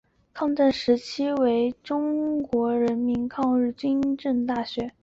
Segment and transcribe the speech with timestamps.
[0.33, 4.91] 抗战时期改为中国人民抗日军政大学。